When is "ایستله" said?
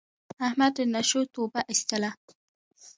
1.71-2.11